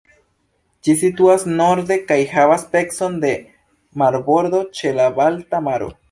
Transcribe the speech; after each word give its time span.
Ĝi 0.85 0.93
situas 0.99 1.43
norde 1.59 1.97
kaj 2.11 2.17
havas 2.31 2.63
pecon 2.71 3.19
de 3.25 3.33
marbordo 4.03 4.63
ĉe 4.79 4.95
la 5.01 5.07
Balta 5.21 5.61
maro. 5.67 5.91